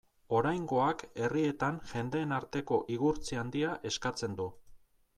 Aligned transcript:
Oraingoak 0.35 1.03
herrietan 1.25 1.77
jendeen 1.91 2.35
arteko 2.39 2.83
igurtzi 2.97 3.41
handia 3.45 3.79
eskatzen 3.93 4.39
du. 4.43 4.53